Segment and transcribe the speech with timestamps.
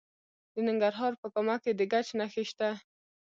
[0.53, 2.69] د ننګرهار په کامه کې د ګچ نښې شته.